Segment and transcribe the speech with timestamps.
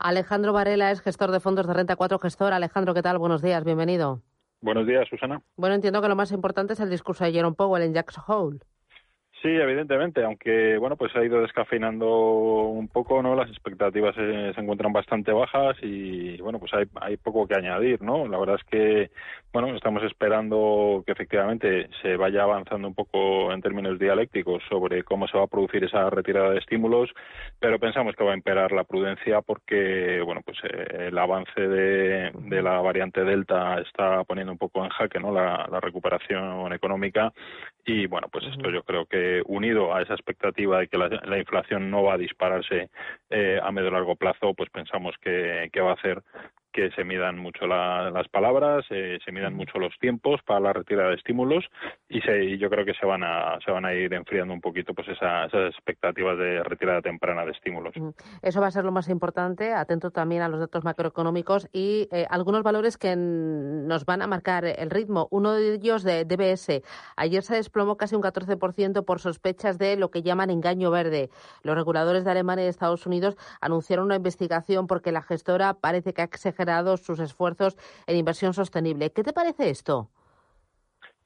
[0.00, 2.52] Alejandro Varela es gestor de fondos de renta 4 gestor.
[2.52, 3.18] Alejandro, ¿qué tal?
[3.18, 4.22] Buenos días, bienvenido.
[4.60, 5.42] Buenos días, Susana.
[5.56, 8.60] Bueno, entiendo que lo más importante es el discurso de Jerome Powell en Jackson Hole.
[9.40, 12.08] Sí, evidentemente, aunque bueno, pues ha ido descafeinando
[12.70, 13.36] un poco, ¿no?
[13.36, 18.26] Las expectativas se, encuentran bastante bajas y bueno, pues hay, hay poco que añadir, ¿no?
[18.26, 19.10] La verdad es que
[19.52, 25.28] bueno, estamos esperando que efectivamente se vaya avanzando un poco en términos dialécticos sobre cómo
[25.28, 27.08] se va a producir esa retirada de estímulos,
[27.60, 32.32] pero pensamos que va a imperar la prudencia porque bueno, pues eh, el avance de,
[32.60, 35.32] la variante Delta está poniendo un poco en jaque, ¿no?
[35.32, 37.32] La recuperación económica
[37.88, 41.90] y bueno, pues esto yo creo que unido a esa expectativa de que la, inflación
[41.90, 42.90] no va a dispararse
[43.30, 46.22] eh, a medio largo plazo, pues pensamos que, que va a hacer
[46.72, 51.10] que se midan mucho las palabras, eh, se midan mucho los tiempos para la retirada
[51.10, 51.64] de estímulos
[52.08, 54.94] y, se, yo creo que se van a se van a ir enfriando un poquito
[54.94, 57.94] pues esas expectativas de retirada temprana de estímulos.
[58.42, 62.26] Eso va a ser lo más importante, atento también a los datos macroeconómicos y eh,
[62.30, 65.28] algunos valores que nos van a marcar el ritmo.
[65.30, 66.82] Uno de ellos de DBS.
[67.16, 71.30] Ayer se desplomó casi un 14% por sospechas de lo que llaman engaño verde.
[71.62, 76.22] Los reguladores de Alemania y Estados Unidos anunciaron una investigación porque la gestora parece que
[76.22, 76.57] ha exagerado
[76.96, 77.76] sus esfuerzos
[78.06, 79.10] en inversión sostenible.
[79.10, 80.10] ¿Qué te parece esto?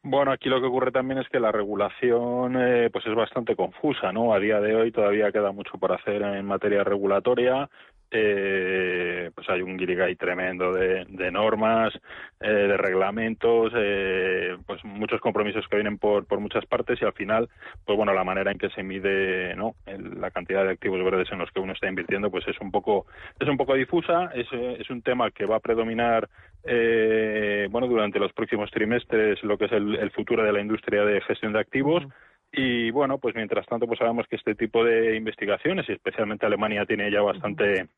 [0.05, 4.13] Bueno, aquí lo que ocurre también es que la regulación eh, pues es bastante confusa,
[4.13, 4.35] ¿no?
[4.35, 7.71] A día de hoy todavía queda mucho por hacer en materia regulatoria
[8.13, 11.93] eh, pues hay un guirigay tremendo de, normas,
[12.41, 17.15] eh, de reglamentos, eh, pues muchos compromisos que vienen por, por muchas partes y al
[17.15, 17.49] final,
[17.85, 21.39] pues bueno, la manera en que se mide no la cantidad de activos verdes en
[21.39, 23.07] los que uno está invirtiendo, pues es un poco
[23.39, 26.29] es un poco difusa, es, es un tema que va a predominar
[26.65, 31.21] eh, bueno durante los próximos trimestres lo que es el, futuro de la industria de
[31.23, 32.05] gestión de activos.
[32.53, 36.85] Y bueno, pues mientras tanto, pues sabemos que este tipo de investigaciones, y especialmente Alemania
[36.85, 37.89] tiene ya bastante,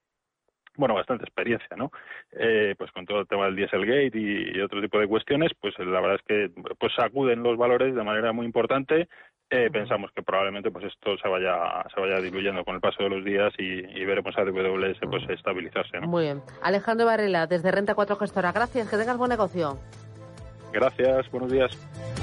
[0.76, 1.90] bueno, bastante experiencia, ¿no?
[2.32, 6.00] Eh, pues con todo el tema del Dieselgate y, otro tipo de cuestiones, pues la
[6.00, 9.08] verdad es que pues sacuden los valores de manera muy importante.
[9.50, 13.10] Eh, pensamos que probablemente pues esto se vaya se vaya diluyendo con el paso de
[13.10, 16.00] los días y, veremos a AWS pues estabilizarse.
[16.00, 16.08] ¿no?
[16.08, 16.42] Muy bien.
[16.62, 18.52] Alejandro Varela, desde Renta 4 Gestora.
[18.52, 19.78] Gracias, que tengas buen negocio.
[20.72, 22.13] Gracias, buenos días.